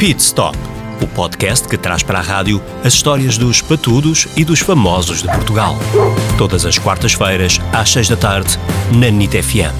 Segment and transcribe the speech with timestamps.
[0.00, 0.56] Pit Stop,
[1.02, 5.28] o podcast que traz para a rádio as histórias dos patudos e dos famosos de
[5.28, 5.76] Portugal.
[6.38, 8.48] Todas as quartas-feiras, às seis da tarde,
[8.98, 9.76] na NIT FM.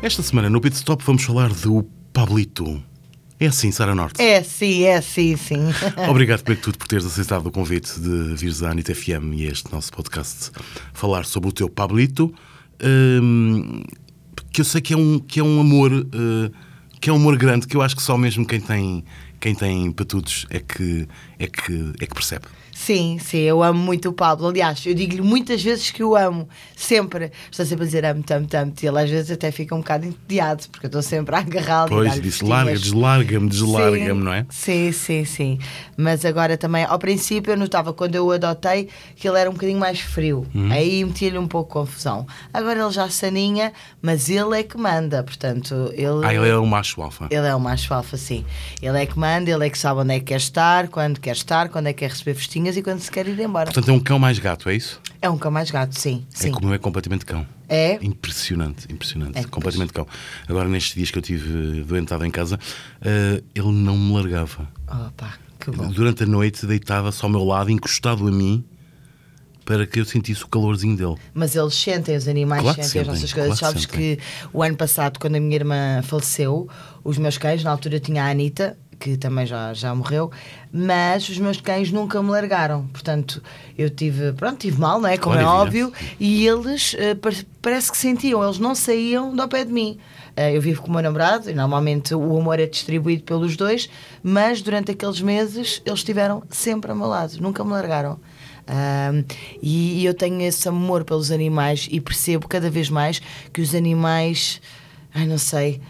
[0.00, 1.82] Esta semana no Pit Stop vamos falar do
[2.14, 2.82] Pablito.
[3.38, 4.22] É assim, Sara Norte.
[4.22, 5.60] É sim, é sim, sim.
[6.08, 9.70] Obrigado, primeiro tudo, por teres aceitado o convite de vires à NIT FM e este
[9.70, 10.50] nosso podcast
[10.94, 12.32] falar sobre o teu Pablito.
[12.82, 13.82] Hum,
[14.50, 15.92] que eu sei que é um, que é um amor.
[15.92, 16.69] uh,
[17.00, 19.04] que é um amor grande que eu acho que só mesmo quem tem,
[19.40, 21.08] quem tem patudos é que,
[21.38, 22.46] é, que, é que percebe.
[22.80, 24.48] Sim, sim, eu amo muito o Pablo.
[24.48, 27.30] Aliás, eu digo-lhe muitas vezes que o amo, sempre.
[27.50, 28.86] Estou sempre a dizer amo-te, amo-te, amo-te.
[28.86, 31.90] E ele às vezes até fica um bocado entediado, porque eu estou sempre a agarrá-lo.
[31.90, 34.46] Pois, disse larga, deslarga-me, deslarga-me, não é?
[34.48, 35.58] Sim, sim, sim.
[35.94, 39.52] Mas agora também, ao princípio, eu notava quando eu o adotei que ele era um
[39.52, 40.46] bocadinho mais frio.
[40.54, 40.72] Uhum.
[40.72, 42.26] Aí metia-lhe um pouco de confusão.
[42.50, 45.22] Agora ele já saninha, mas ele é que manda.
[45.22, 46.24] Portanto, ele.
[46.24, 47.28] Ah, ele é um macho alfa.
[47.30, 48.42] Ele é o macho alfa, sim.
[48.80, 51.36] Ele é que manda, ele é que sabe onde é que quer estar, quando quer
[51.36, 53.66] estar, quando é que quer receber festinhas e quando se quer ir embora.
[53.66, 55.00] Portanto, é um cão mais gato, é isso?
[55.22, 56.26] É um cão mais gato, sim.
[56.30, 56.48] sim.
[56.48, 57.46] É como é completamente cão.
[57.68, 57.98] É?
[58.02, 59.38] Impressionante, impressionante.
[59.38, 60.06] É, completamente cão.
[60.48, 62.58] Agora, nestes dias que eu tive doentado em casa,
[63.00, 64.68] eh, ele não me largava.
[64.88, 65.88] Opa, que bom.
[65.88, 68.64] Durante a noite, deitava-se ao meu lado, encostado a mim,
[69.64, 71.14] para que eu sentisse o calorzinho dele.
[71.32, 73.58] Mas eles sentem, os animais Claro que sentem as sentem, nossas coisas.
[73.60, 74.18] claro Sabes que
[74.52, 76.68] o ano passado, quando a minha irmã faleceu,
[77.04, 80.30] os meus cães, na altura tinha a Anitta, que também já, já morreu,
[80.70, 82.86] mas os meus cães nunca me largaram.
[82.88, 83.42] Portanto,
[83.76, 85.16] eu tive, pronto, tive mal, não é?
[85.16, 89.48] Como Claro, é evidente, óbvio, e eles par- parece que sentiam, eles não saíam do
[89.48, 89.98] pé de mim.
[90.36, 93.88] Eh, eu vivo com o meu namorado e normalmente o amor é distribuído pelos dois,
[94.22, 98.20] mas durante aqueles meses eles estiveram sempre ao meu lado, nunca me largaram.
[98.68, 99.24] Ahm,
[99.62, 103.20] e, e eu tenho esse amor pelos animais e percebo cada vez mais
[103.52, 104.60] que os animais,
[105.12, 105.80] ai não sei,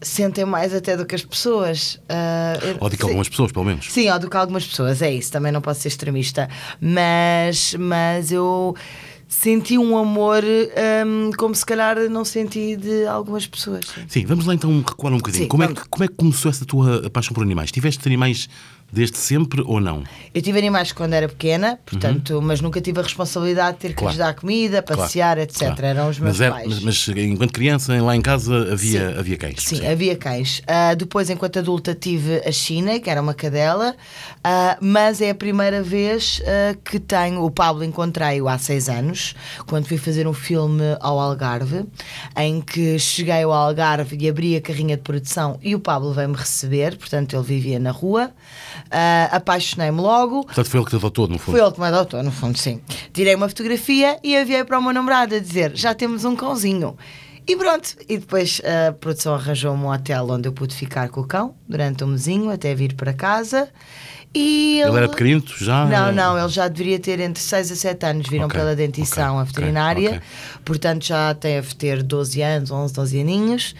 [0.00, 2.00] sentem mais até do que as pessoas.
[2.62, 3.86] Eu- Ou que algumas pessoas, pelo menos.
[3.92, 6.48] Sim, ou do que algumas pessoas, é isso, também não posso ser extremista.
[6.80, 8.74] Mas, mas eu
[9.28, 10.42] senti um amor
[11.06, 13.84] hum, como se calhar não senti de algumas pessoas.
[13.86, 14.02] sim.
[14.08, 15.44] Sim, vamos lá então recuar um bocadinho.
[15.44, 17.70] Sim, como, é que, como é que começou essa tua paixão por animais?
[17.70, 18.48] Tiveste animais
[18.92, 20.02] desde sempre ou não?
[20.34, 24.00] Eu tive animais quando era pequena, portanto, mas nunca tive a responsabilidade de ter que
[24.00, 24.00] Uhum.
[24.00, 24.10] Claro.
[24.10, 25.58] lhes dar comida, passear, etc.
[25.58, 25.86] Claro.
[25.86, 26.82] Eram os meus mas, era- pais.
[26.82, 29.18] mas, mas enquanto criança, lá em casa, havia, Sim.
[29.18, 29.62] havia cães.
[29.62, 30.62] Sim, havia cães.
[30.66, 33.94] Ah, depois, enquanto adulta, tive a China, que era uma cadela,
[34.42, 37.44] ah, mas é a primeira vez ah, que tenho.
[37.44, 39.34] O Pablo encontrei-o há seis anos,
[39.66, 41.84] quando fui fazer um filme ao Algarve,
[42.36, 46.36] em que cheguei ao Algarve e abri a carrinha de produção e o Pablo veio-me
[46.36, 48.30] receber, portanto, ele vivia na rua.
[48.90, 50.44] Ah, Apaixonei-me logo.
[50.44, 51.56] Portanto, foi ele que te adotou, no fundo.
[51.56, 52.80] Foi ele que me adotou, no fundo, sim.
[53.12, 56.96] Tirei uma fotografia e enviei para o meu namorado a dizer: já temos um cãozinho.
[57.46, 57.96] E pronto.
[58.08, 62.04] E depois a produção arranjou-me um hotel onde eu pude ficar com o cão durante
[62.04, 63.68] um mesinho até vir para casa.
[64.32, 65.84] E Ele era pequenino, já?
[65.86, 68.28] Não, não, ele já deveria ter entre 6 a 7 anos.
[68.28, 70.08] Viram Ok, pela dentição ok, a veterinária.
[70.10, 70.60] ok, ok.
[70.64, 73.74] Portanto, já deve ter 12 anos, 11, 12 aninhos.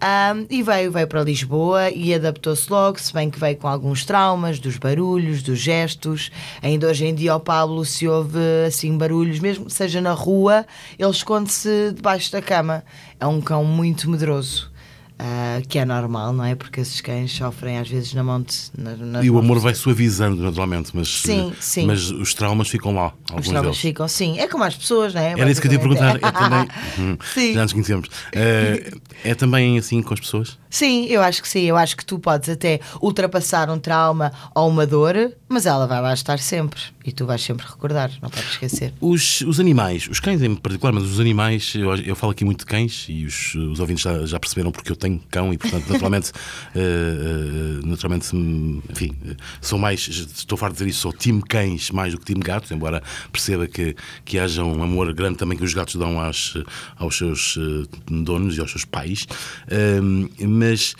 [0.00, 4.04] Ahm, e veio, veio para Lisboa e adaptou-se logo, se bem que veio com alguns
[4.04, 6.30] traumas, dos barulhos, dos gestos.
[6.62, 10.64] Ainda hoje em dia ao Pablo se ouve assim barulhos, mesmo que seja na rua,
[10.96, 12.84] ele esconde-se debaixo da cama.
[13.18, 14.70] É um cão muito medroso.
[15.18, 16.54] Ah, que é normal, não é?
[16.54, 21.08] Porque esses cães sofrem às vezes na nas E o amor vai suavizando, naturalmente, mas,
[21.22, 21.86] Sim, sim.
[21.86, 23.78] mas os traumas ficam lá, Os traumas deles.
[23.78, 24.38] ficam, sim.
[24.38, 25.32] É como as pessoas, não é?
[25.32, 26.16] Era isso que eu te ia perguntar.
[26.16, 26.68] É também,
[26.98, 27.54] Uhum.
[27.54, 28.08] Já nos conhecemos.
[28.32, 28.90] Eh,
[29.24, 30.58] é também assim com as pessoas?
[30.68, 31.62] Sim, eu acho que sim.
[31.62, 36.00] Eu acho que tu podes até ultrapassar um trauma ou uma dor, mas ela vai
[36.00, 36.80] lá estar sempre.
[37.04, 38.92] E tu vais sempre recordar, não podes esquecer.
[39.00, 42.60] Os, os animais, os cães em particular, mas os animais, eu, eu falo aqui muito
[42.60, 45.88] de cães e os, os ouvintes já, já perceberam porque eu tenho cão e, portanto,
[45.88, 46.32] naturalmente,
[46.74, 49.16] eh, naturalmente, enfim,
[49.60, 52.72] sou mais, estou farto de dizer isso, sou time cães mais do que time gatos,
[52.72, 56.54] embora perceba que, que haja um amor grande também que os gatos dão às,
[56.96, 59.26] aos seus eh, donos e aos seus pais.
[59.70, 60.96] Hum, mas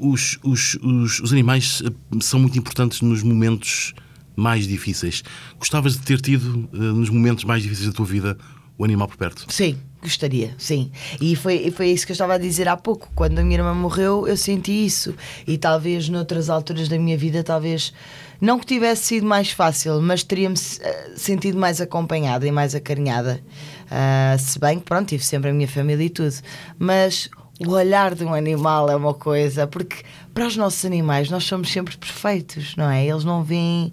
[0.00, 1.90] os, os, os, os animais eh,
[2.20, 3.94] são muito importantes nos momentos
[4.34, 5.22] mais difíceis.
[5.58, 8.36] Gostavas de ter tido, eh, nos momentos mais difíceis da tua vida,
[8.78, 9.46] o animal por perto?
[9.48, 10.90] Sim, gostaria, sim.
[11.20, 13.10] E foi, foi isso que eu estava a dizer há pouco.
[13.14, 15.14] Quando a minha irmã morreu, eu senti isso.
[15.46, 17.92] E talvez noutras alturas da minha vida, talvez
[18.40, 23.40] não que tivesse sido mais fácil, mas teria-me eh, sentido mais acompanhada e mais acarinhada.
[23.90, 26.34] Ah, se bem que, pronto, tive sempre a minha família e tudo.
[26.78, 27.30] Mas
[27.60, 29.96] o olhar de um animal é uma coisa, porque
[30.34, 33.06] para os nossos animais nós somos sempre perfeitos, não é?
[33.06, 33.92] Eles não veem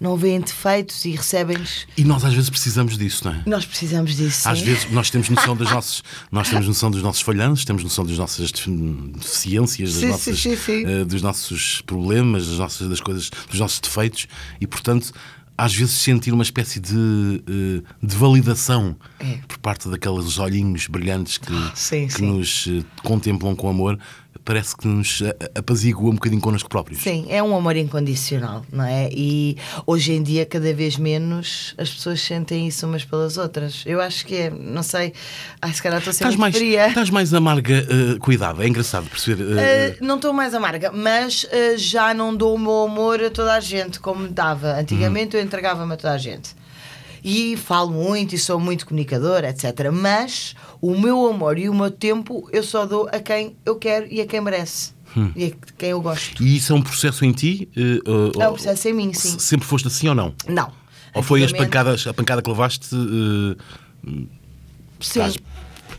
[0.00, 1.86] não veem defeitos e recebem-nos.
[1.96, 3.42] E nós às vezes precisamos disso, não é?
[3.46, 4.46] Nós precisamos disso.
[4.48, 4.64] Às sim.
[4.64, 8.18] vezes nós temos noção dos nossos, nós temos noção dos nossos falhanços, temos noção das
[8.18, 8.70] nossas defi-
[9.14, 13.80] deficiências, das Sim, nossas, sim, eh, dos nossos problemas, das nossas das coisas, dos nossos
[13.80, 14.26] defeitos
[14.60, 15.12] e portanto
[15.56, 19.38] às vezes sentir uma espécie de, eh, de validação É.
[19.46, 22.26] por parte daqueles olhinhos brilhantes que, Sim, que sim.
[22.26, 23.98] nos eh, contemplam com amor
[24.44, 25.22] parece que nos
[25.54, 27.02] apazigua um bocadinho connosco próprios.
[27.02, 29.08] Sim, é um amor incondicional, não é?
[29.12, 33.82] E hoje em dia, cada vez menos, as pessoas sentem isso umas pelas outras.
[33.86, 35.12] Eu acho que é, não sei,
[35.62, 36.88] ai, se calhar estou a ser Estás mais, fria.
[36.88, 39.44] estás mais amarga, eh, cuidado, é engraçado perceber.
[39.58, 43.30] eh, Uh, não estou mais amarga, mas uh, já não dou o meu amor a
[43.30, 44.78] toda a gente como dava.
[44.78, 46.50] Antigamente eu entregava-me a toda a gente.
[47.24, 49.90] E falo muito e sou muito comunicadora, etc.
[49.90, 54.06] Mas o meu amor e o meu tempo eu só dou a quem eu quero
[54.10, 54.92] e a quem merece.
[55.34, 56.42] E a quem eu gosto.
[56.42, 57.68] E isso é um processo em ti?
[57.76, 59.30] eh, eh, É um processo em mim, sim.
[59.38, 60.34] se- Sempre foste assim ou não?
[60.48, 60.70] Não.
[61.14, 64.16] Ou foi as pancadas, a pancada que levaste eh,
[65.00, 65.20] Sim.
[65.20, 65.36] as,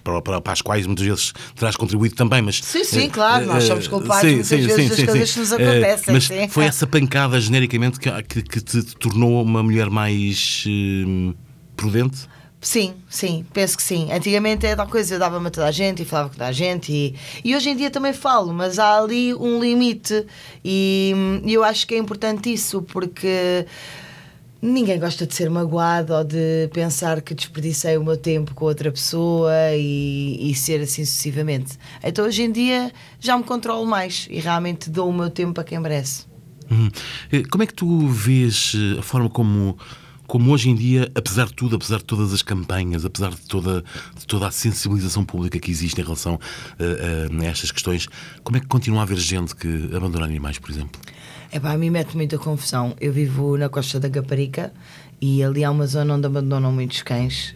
[0.05, 2.57] para, para- para as quais muitas vezes terás contribuído também, mas...
[2.63, 5.55] Sim, sim, eh, claro, nós eh, somos culpados muitas vezes das coisas que nos Eh,
[5.55, 6.47] acontecem, Mas sim.
[6.47, 11.33] foi essa pancada genericamente que, que, que te tornou uma mulher mais eh,
[11.75, 12.19] prudente?
[12.61, 14.11] Sim, sim, penso que sim.
[14.11, 16.51] Antigamente é tal coisa, eu dava-me a toda a gente e falava com toda a
[16.51, 20.25] gente e, e hoje em dia também falo, mas há ali um limite
[20.63, 21.13] e,
[21.45, 23.65] e eu acho que é importante isso porque
[24.65, 28.91] ninguém gosta de ser magoado ou de pensar que desperdicei o meu tempo com outra
[28.91, 31.77] pessoa e, e ser assim sucessivamente.
[32.03, 35.63] Então hoje em dia já me controlo mais e realmente dou o meu tempo a
[35.63, 36.25] quem merece.
[37.31, 39.77] Eh, Como é que tu vês eh, a forma como,
[40.25, 43.83] como hoje em dia, apesar de tudo, apesar de todas as campanhas, apesar de toda,
[44.17, 46.39] de toda a sensibilização pública que existe em relação
[46.79, 48.07] eh, a estas questões,
[48.43, 50.99] como é que continua a haver gente que abandona animais, por exemplo?
[51.51, 52.95] É pá, a mim mete muita confusão.
[52.99, 54.73] Eu vivo na costa da Caparica
[55.21, 57.55] e ali há uma zona onde abandonam muitos cães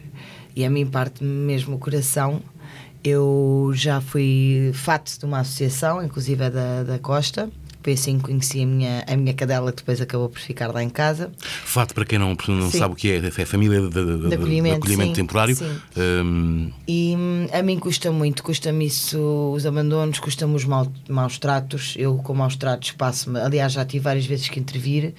[0.56, 2.42] e a mim parte mesmo o coração.
[3.04, 7.50] Eu já fui fato de uma associação, inclusive é da, da costa.
[7.82, 10.84] Foi assim que conheci a minha, a minha cadela, que depois acabou por ficar lá
[10.84, 11.32] em casa.
[11.42, 12.78] Fato, para quem não, não Sim.
[12.78, 15.56] sabe o que é, é a família de, de- de- de acolhimento, acolhimento sim, temporário.
[15.56, 15.78] sim.
[15.98, 19.18] Hum, E hum, a mim custa muito, custa-me isso,
[19.56, 21.94] os abandonos, custa-me os mau- maus tratos.
[21.98, 23.40] Eu, com maus tratos, passo-me.
[23.40, 25.14] Aliás, já tive várias vezes que intervir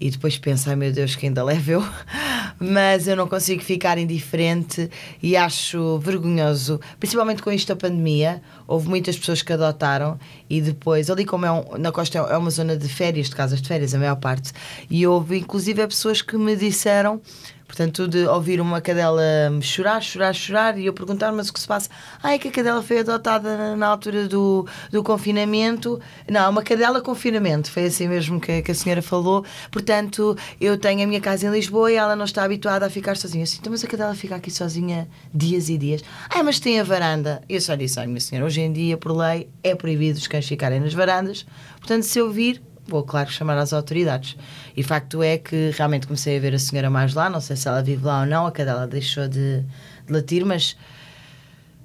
[0.00, 1.82] e depois penso, ai meu Deus, que ainda leve eu.
[2.60, 4.88] Mas eu não consigo ficar indiferente
[5.22, 8.40] e acho vergonhoso, principalmente com isto da pandemia.
[8.66, 10.18] Houve muitas pessoas que adotaram
[10.48, 13.60] e depois, ali como é um- na costa é uma zona de férias, de casas
[13.60, 14.52] de férias, a maior parte,
[14.88, 17.20] e houve inclusive pessoas que me disseram
[17.66, 19.22] Portanto, de ouvir uma cadela
[19.62, 21.88] chorar, chorar, chorar e eu perguntar, mas o que se passa?
[22.22, 26.00] Ah, é que a cadela foi adotada na- altura do, do confinamento.
[26.30, 29.44] Não, uma cadela confinamento, foi assim mesmo que, que a senhora falou.
[29.70, 33.16] Portanto, eu tenho a minha casa em Lisboa e ela não está habituada a ficar
[33.16, 33.44] sozinha.
[33.44, 36.02] Assim, então, mas a cadela fica aqui sozinha dias e dias.
[36.28, 37.42] Ah, mas tem a varanda.
[37.48, 40.46] Eu só disse, olha, minha senhora, hoje em dia, por lei, é proibido os cães
[40.46, 41.46] ficarem nas varandas.
[41.78, 44.36] Portanto, se eu vir, vou, claro, chamar as autoridades.
[44.76, 47.68] E facto é que realmente comecei a ver a senhora mais lá, não sei se
[47.68, 49.60] ela vive lá ou não, a cadela deixou de,
[50.06, 50.76] de latir, mas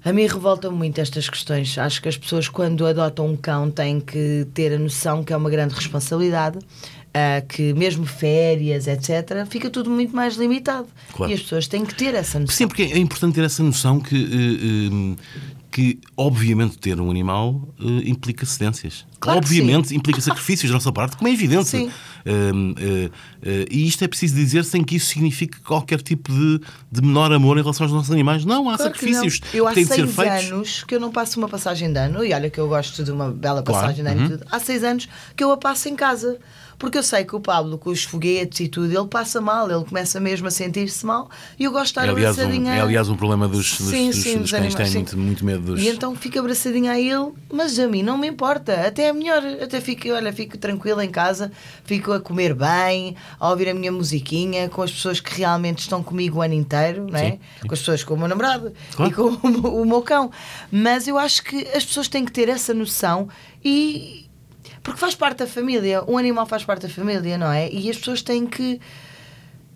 [0.04, 1.78] a mim revoltam muito estas questões.
[1.78, 5.38] Acho que as pessoas, quando adotam um cão, têm que ter a noção que é
[5.38, 6.60] uma grande responsabilidade.
[7.14, 10.88] Ah, que mesmo férias, etc., fica tudo muito mais limitado.
[11.14, 11.32] Claro.
[11.32, 12.56] E as pessoas têm que ter essa noção.
[12.56, 15.16] Sim, porque é importante ter essa noção que, eh,
[15.72, 19.06] que obviamente, ter um animal eh, implica cedências.
[19.20, 21.66] Claro obviamente, implica sacrifícios da nossa parte, como é evidente.
[21.66, 21.92] Sim.
[22.26, 23.10] Eh,
[23.44, 26.62] eh, e isto é preciso dizer sem que isso signifique qualquer tipo de,
[26.92, 28.46] de menor amor em relação aos nossos animais.
[28.46, 29.60] Não, há Claro que sacrifícios não.
[29.60, 30.18] Eu há seis feitos.
[30.52, 33.12] anos que eu não passo uma passagem de ano, e olha que eu gosto de
[33.12, 34.30] uma bela Claro, passagem de ano uhum.
[34.30, 34.46] tudo.
[34.52, 36.40] Há seis anos que eu a passo em casa.
[36.80, 39.84] Porque eu sei que o Pablo, com os foguetes e tudo, ele passa mal, ele
[39.84, 42.74] começa mesmo a sentir-se mal e eu gosto de É estar aliás, um, abraçadinha.
[42.74, 44.94] é aliás um problema dos, dos, Sim, dos- sim, dos dos cães têm sim.
[45.00, 45.82] muito, muito medo dos.
[45.82, 48.88] E então fico abraçadinha a ele, mas a mim não me importa.
[48.88, 49.44] Até é melhor.
[49.62, 51.52] Até fico, olha, fico tranquila em casa,
[51.84, 56.02] fico a comer bem, a ouvir a minha musiquinha, com as pessoas que realmente estão
[56.02, 57.32] comigo o ano inteiro, não é?
[57.32, 59.12] Sim, Com as pessoas com o meu namorado Claro.
[59.12, 59.22] e com
[59.68, 60.32] o, o meu cão.
[60.72, 63.28] Mas eu acho que as pessoas têm que ter essa noção
[63.62, 64.29] e.
[64.90, 67.70] Porque faz parte da família, um animal faz parte da família, não é?
[67.72, 68.82] E as pessoas têm que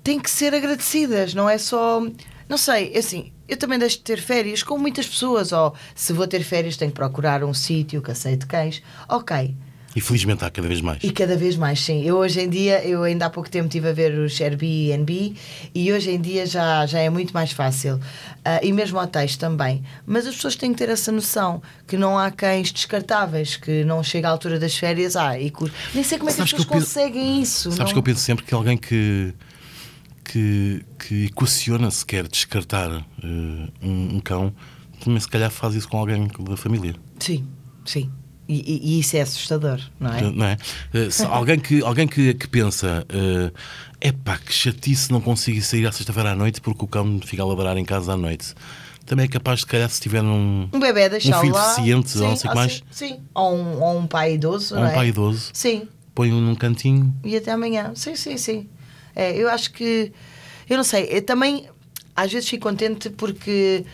[0.03, 2.01] têm que ser agradecidas, não é só.
[2.50, 6.25] Não sei, assim, eu também deixo de ter férias com muitas pessoas, ou se vou
[6.25, 8.82] ter férias tenho que procurar um sítio que aceite cães.
[9.08, 9.55] Ok.
[9.96, 11.04] E felizmente há cada vez mais.
[11.04, 12.04] E cada vez mais, sim.
[12.04, 15.36] Eu hoje em dia, eu ainda há pouco tempo estive a ver os Airbnb
[15.76, 18.00] e hoje em dia já, já é muito mais fácil.
[18.44, 19.84] Ah, e mesmo hotéis também.
[20.06, 24.02] Mas as pessoas têm que ter essa noção que não há cães descartáveis, que não
[24.02, 25.16] chega à altura das férias.
[25.16, 25.70] Ah, e cur...
[25.94, 27.72] Nem sei como é que Sabes as que pessoas eu penso- conseguem isso.
[27.72, 29.34] Sabes não- que eu penso sempre que alguém que,
[30.24, 34.54] que, que equaciona se quer descartar eh, um, um cão,
[35.04, 36.96] também se calhar faz isso com alguém da família.
[37.20, 37.48] Sim,
[37.86, 38.10] sim.
[38.48, 40.22] E, e- isso é assustador, não é?
[40.32, 40.58] Não é?
[40.94, 43.06] Eh, alguém que, alguém que, que pensa,
[44.02, 47.42] é pá, que chatice não consigo sair à sexta-feira à noite porque o cão fica
[47.42, 48.54] a ladrar em casa à noite.
[49.06, 51.68] Também é capaz, de calhar, se tiver um, Um bebê deixá-lo um filho lá.
[51.76, 53.20] deficiente ou não sei o que mais, Sim, sim.
[53.34, 54.94] Ou, um, ou um pai idoso, ou um é?
[54.94, 57.14] pai idoso, Sim, põe-o num cantinho.
[57.24, 57.92] e até amanhã.
[57.96, 58.68] Sim, sim, sim.
[59.16, 60.12] É, eu acho que.
[60.70, 61.68] Eu não sei, eu também
[62.16, 63.86] às vezes fico contente porque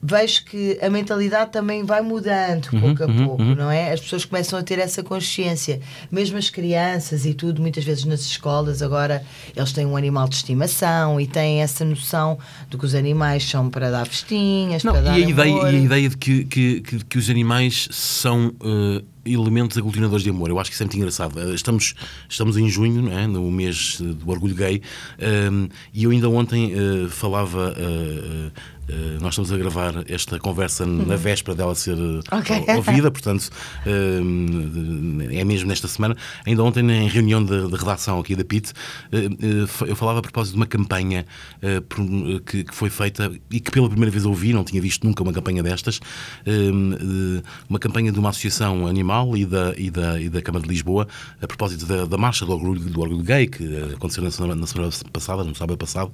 [0.00, 3.92] vejo que a mentalidade também vai mudando Uhum, pouco a pouco, não é?
[3.92, 5.80] As pessoas começam a ter essa consciência.
[6.10, 9.24] Mesmo as crianças e tudo, muitas vezes nas escolas, agora
[9.56, 12.38] eles têm um animal de estimação e têm essa noção
[12.70, 15.66] de que os animais são para dar festinhas, Não, para e, dar a ideia, e
[15.66, 20.48] a ideia de que, que, que, que os animais são eh, elementos aglutinadores de amor.
[20.48, 21.38] Eu acho que isso é muito engraçado.
[21.40, 21.94] Eh, Estamos,
[22.28, 23.26] estamos em junho, não é?
[23.26, 24.80] no mês eh, do Orgulho Gay,
[25.18, 27.74] ehm, e eu ainda ontem eh, falava.
[27.76, 28.50] eh,
[28.88, 32.64] eh, nós estamos a gravar esta conversa na véspera dela ser eh, Ok.
[32.76, 33.50] ouvida, portanto,
[33.86, 36.16] ehm, é mesmo nesta semana.
[36.46, 38.72] Ainda ontem, em reunião de, de redação aqui da PIT,
[39.12, 41.26] eh, eh, eu falava a propósito de uma campanha
[41.62, 45.06] eh, eh, que, que foi feita e que pela primeira vez ouvi, não tinha visto
[45.06, 46.00] nunca uma campanha destas,
[46.46, 50.62] ehm, eh, uma campanha de uma associação animal e da, e da, e da Câmara
[50.64, 51.06] de Lisboa,
[51.42, 54.54] a propósito da, da marcha do orgulho, do orgulho gay, que eh, aconteceu na semana,
[54.54, 56.10] na semana passada, no sábado passado.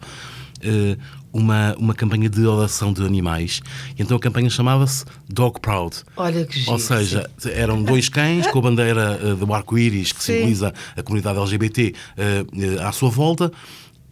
[0.65, 0.97] Eh,
[1.33, 3.61] uma, uma campanha de oração de animais.
[3.99, 5.97] E então a campanha chamava-se Dog Proud.
[6.17, 10.23] Olha que giro, Ou seja, eram dois cães com a bandeira eh, do arco-íris que
[10.23, 10.33] Sim.
[10.35, 12.45] simboliza a comunidade LGBT eh,
[12.83, 13.53] à sua volta.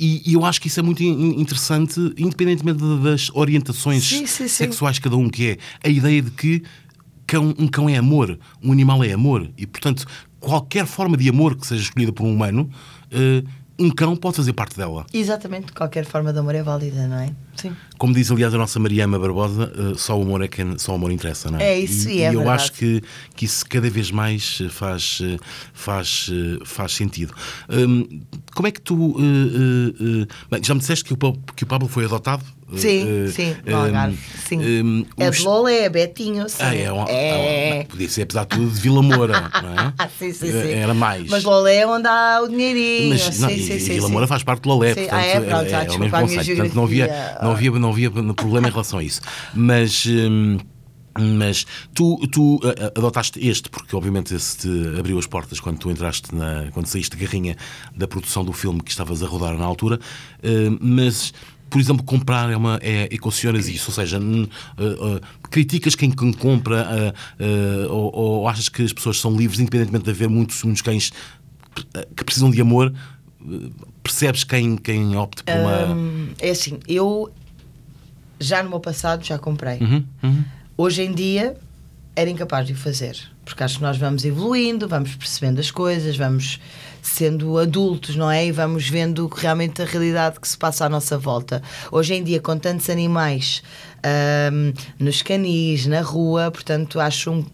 [0.00, 4.48] E, eu acho que isso é muito in- interessante, independentemente de- das orientações Sim, sim,
[4.48, 4.48] sim.
[4.48, 6.62] sexuais de cada um, que é a ideia de que
[7.24, 9.48] cão- um cão é amor, um animal é amor.
[9.56, 10.04] E, portanto,
[10.40, 12.68] qualquer forma de amor que seja escolhida por um humano,
[13.12, 13.44] eh,
[13.82, 15.04] um cão pode fazer parte dela.
[15.12, 17.30] Exatamente, qualquer forma de amor é válida, não é?
[17.56, 17.76] Sim.
[17.98, 20.94] Como diz, aliás, a nossa Mariama Barbosa, eh, só o amor é que só o
[20.96, 21.64] amor interessa, não é?
[21.74, 22.62] É isso, e, e é eu verdade.
[22.62, 23.02] acho que,
[23.36, 25.38] que isso cada vez mais eh, faz, eh,
[25.72, 26.28] faz,
[26.64, 27.32] faz sentido.
[27.68, 28.20] Hum,
[28.54, 29.16] como é que tu.
[29.18, 31.16] eh, eh, bem, já me disseste que o,
[31.54, 32.42] que o Pablo foi adotado?
[32.74, 34.18] Sim, sim, no hum, Algarve.
[34.48, 34.58] Sim.
[34.82, 36.56] hum, é de Lola, é Betinho, sim.
[36.58, 37.84] Ah, é, um- é.
[37.86, 39.92] Podia ser, apesar de tudo, de Vila Moura, não é?
[39.98, 40.72] Ah, sim, sim, sim.
[40.72, 41.28] Era mais.
[41.28, 43.10] Mas Lola é onde há o dinheirinho.
[43.10, 44.08] Mas, não, sim, e, sim, e Vila.
[44.08, 45.40] Moura faz parte do Lolé, portanto Ah, é?
[45.40, 46.46] Pronto, é, ah, é o mesmo conceito.
[46.46, 47.36] Portanto, não havia.
[47.42, 49.20] Não, havia, não havia problema em relação a isso.
[49.54, 50.06] Mas.
[50.06, 50.58] hum,
[51.18, 55.78] mas tu, tu ah, ah, adotaste este, porque obviamente esse te abriu as portas quando
[55.78, 56.70] tu entraste na.
[56.72, 57.56] quando saíste garrinha
[57.94, 60.00] da produção do filme que estavas a rodar na altura.
[60.42, 61.34] Ah, mas,
[61.68, 62.78] por exemplo, comprar é uma.
[62.82, 64.46] É, equacionas isso, ou seja, hum,
[64.78, 65.20] ah,
[65.50, 67.14] criticas quem, compra
[67.90, 71.12] ou, ou achas que as pessoas são livres, independentemente de haver muitos, muitos cães
[72.16, 72.92] que precisam de amor,
[74.02, 75.86] percebes quem, quem opte por uma.
[75.86, 77.30] Hum, é assim, eu
[78.38, 79.78] já no meu passado já comprei.
[79.78, 80.44] Uhum, uhum.
[80.76, 81.56] Hoje em dia
[82.14, 86.16] era incapaz de o fazer, porque acho que nós vamos evoluindo, vamos percebendo as coisas,
[86.16, 86.60] vamos
[87.00, 88.46] sendo adultos, não é?
[88.46, 91.62] E vamos vendo realmente a realidade que se passa à nossa volta.
[91.90, 93.62] Hoje em dia, com tantos animais
[94.52, 97.44] hum, nos canis, na rua, portanto, acho um.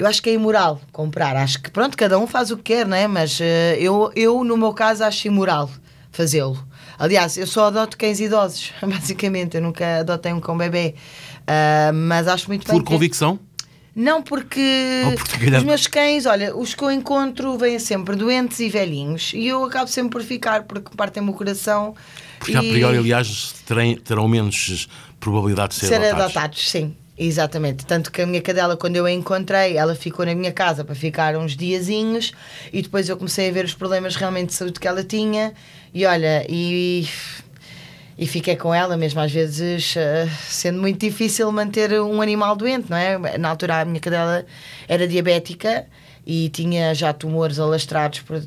[0.00, 1.36] Eu acho que é imoral comprar.
[1.36, 3.06] Acho que, pronto, cada um faz o que quer, não é?
[3.06, 5.70] Mas eh, eu, eu, no meu caso, acho imoral
[6.10, 6.58] fazê-lo.
[6.98, 9.58] Aliás, eu só adoto cães idosos, basicamente.
[9.58, 10.94] Eu nunca adotei um cão bebê.
[11.46, 12.78] Ah, mas acho muito bem.
[12.78, 13.38] Por convicção?
[13.94, 15.02] Não, porque
[15.38, 19.32] calhar- os meus cães, olha, os que eu encontro vêm sempre doentes e velhinhos.
[19.34, 21.94] E eu acabo sempre por ficar, porque partem-me o coração.
[22.38, 23.52] Porque a e- priori, aliás,
[24.02, 24.88] terão menos
[25.18, 26.24] probabilidade de ser, ser adotados.
[26.24, 26.96] adotados, sim.
[27.22, 27.84] Exatamente.
[27.84, 30.94] Tanto que a minha cadela, quando eu a encontrei, ela ficou na minha casa para
[30.94, 32.32] ficar uns diazinhos
[32.72, 35.52] e depois eu comecei a ver os problemas realmente de saúde que ela tinha
[35.92, 37.06] e olha, e,
[38.16, 42.88] e fiquei com ela mesmo às vezes eh, sendo muito difícil manter um animal doente,
[42.88, 43.36] não é?
[43.36, 44.46] Na altura a minha cadela
[44.88, 45.86] era diabética
[46.26, 48.42] e tinha já tumores alastrados por,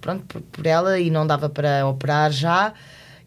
[0.00, 2.72] pronto, por, por ela e não dava para operar já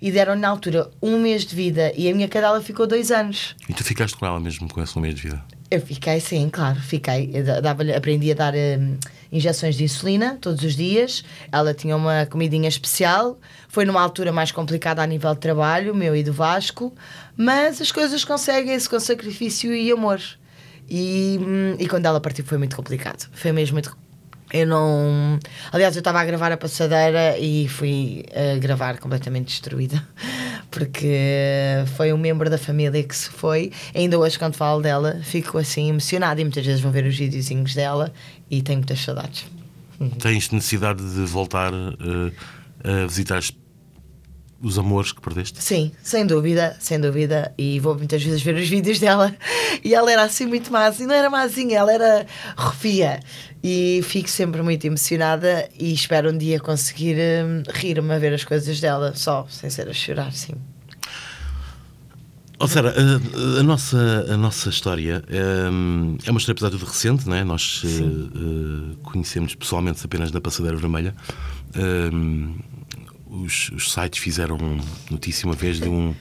[0.02, 3.56] e deram na altura um mês de vida e a minha cadela ficou dois anos.
[3.68, 5.44] E tu ficaste com ela mesmo com esse um mês de vida.
[5.70, 7.32] Eu fiquei, sim, claro, fiquei.
[7.96, 8.98] Aprendi a dar hum,
[9.32, 11.24] injeções de insulina todos os dias.
[11.52, 13.40] Ela tinha uma comidinha especial.
[13.68, 16.94] Foi numa altura mais complicada a nível de trabalho, meu e do Vasco,
[17.36, 20.22] mas as coisas conseguem-se com sacrifício e amor.
[20.88, 23.28] E, hum, e quando ela partiu foi muito complicado.
[23.34, 23.98] Foi mesmo muito
[24.54, 25.40] Eu não.
[25.72, 30.06] Aliás, eu estava a gravar a passadeira e fui a gravar completamente destruída.
[30.70, 31.18] Porque
[31.96, 33.72] foi um membro da família que se foi.
[33.94, 36.40] Ainda hoje, quando falo dela, fico assim emocionada.
[36.42, 38.14] E muitas vezes vou ver os videozinhos dela
[38.50, 39.46] e tenho muitas saudades.
[40.20, 42.32] Tens necessidade de voltar uh,
[42.84, 43.42] a visitar
[44.62, 45.62] os amores que perdeste?
[45.62, 47.54] Sim, sem dúvida, sem dúvida.
[47.58, 49.36] E vou muitas vezes ver os vídeos dela
[49.84, 52.26] e ela era assim muito mázinha, não era mázinha, ela era
[52.58, 53.20] rofia.
[53.64, 58.44] E fico sempre muito emocionada e espero um dia conseguir hum, rir-me a ver as
[58.44, 60.54] coisas dela, só, sem ser a chorar, sim.
[62.58, 66.88] Oh, Sara, a, a, nossa, a nossa história um, é uma história, apesar de tudo,
[66.88, 67.44] recente, não é?
[67.44, 71.14] Nós uh, uh, conhecemos pessoalmente apenas na Passadeira Vermelha.
[71.76, 72.56] Um,
[73.44, 74.58] os, os, sites fizeram
[75.10, 76.16] notícia uma vez de, um,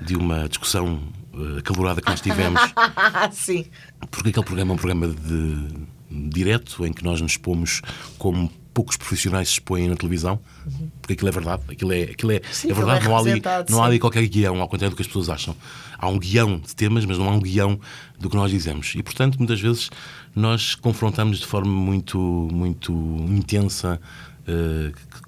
[0.00, 1.00] de uma discussão
[1.32, 2.60] uh, acalorada que nós tivemos.
[3.32, 3.66] Sim.
[4.10, 7.80] Porque aquele programa é um programa de direto em que nós nos expomos
[8.18, 10.90] como poucos profissionais se expõem na televisão, uhum.
[11.00, 13.42] porque aquilo é verdade, aquilo é, aquilo é, sim, é verdade, é não, há ali,
[13.68, 15.56] não há ali qualquer guião, ao contrário do que as pessoas acham.
[15.98, 17.78] Há um guião de temas, mas não há um guião
[18.18, 18.94] do que nós dizemos.
[18.94, 19.90] E, portanto, muitas vezes
[20.34, 22.92] nós confrontamos de forma muito, muito
[23.28, 24.00] intensa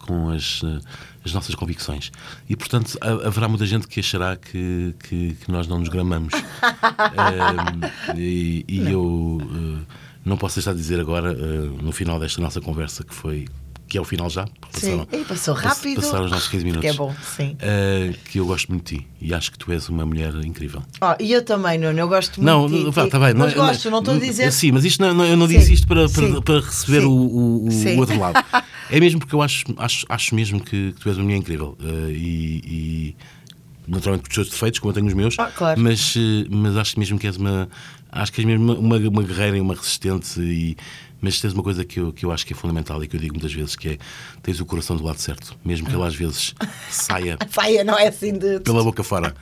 [0.00, 0.80] com as, uh,
[1.24, 2.10] as nossas convicções.
[2.48, 6.34] E, portanto, haverá muita gente que achará que, que, que nós não nos gramamos.
[6.34, 9.40] uh, e, e eu
[10.24, 13.46] não posso deixar de dizer agora, no final desta nossa conversa, que foi
[13.92, 14.46] que é o final já.
[14.72, 16.00] Passaram, sim, passou rápido.
[16.00, 16.80] Passaram os nossos 15 minutos.
[16.80, 17.58] Que é bom, sim.
[17.60, 20.82] Uh, que eu gosto muito de ti e acho que tu és uma mulher incrível.
[20.98, 22.96] Oh, e eu também, Nuno, eu gosto muito não, de ti.
[22.96, 24.50] Não, tá bem, mas não, gosto, não estou a dizer.
[24.50, 27.98] Sim, mas isto não, eu não disse isto para, para, para receber o, o, o,
[27.98, 28.42] outro lado.
[28.92, 31.76] é mesmo porque eu acho, acho, acho mesmo que, que tu és uma mulher incrível.
[31.80, 33.16] Uh, e, e
[33.88, 35.80] naturalmente com os teus defeitos, como eu tenho os meus, ah, claro.
[35.80, 36.14] mas,
[36.50, 37.68] mas acho mesmo que és uma
[38.12, 40.76] acho que és mesmo uma, uma guerreira e uma resistente e
[41.20, 43.20] mas tens uma coisa que eu, que eu acho que é fundamental e que eu
[43.20, 43.98] digo muitas vezes que é
[44.42, 46.54] tens o coração do lado certo, mesmo que ele às vezes
[46.90, 49.34] saia saia, não é assim de pela boca fora.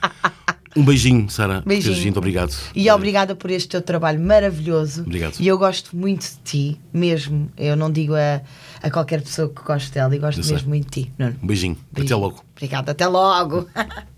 [0.75, 1.61] Um beijinho, Sara.
[1.65, 1.95] Beijinho.
[1.95, 2.55] Vindo, obrigado.
[2.73, 5.01] E obrigada por este teu trabalho maravilhoso.
[5.01, 5.35] Obrigado.
[5.39, 7.51] E eu gosto muito de ti, mesmo.
[7.57, 8.41] Eu não digo a,
[8.81, 11.11] a qualquer pessoa que goste dela, e gosto mesmo muito de ti.
[11.19, 11.77] Um beijinho.
[11.91, 12.05] beijinho.
[12.05, 12.43] Até logo.
[12.55, 13.67] Obrigada, até logo.